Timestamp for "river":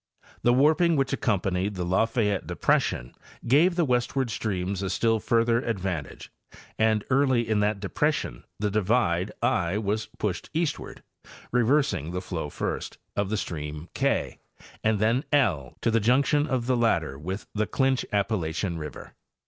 18.79-19.13